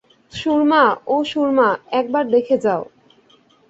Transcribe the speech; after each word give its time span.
সুরমা, 0.31 0.83
ও 1.07 1.15
সুরমা, 1.23 1.69
একবার 1.91 2.23
দেখে 2.29 2.55
যাও। 2.57 2.83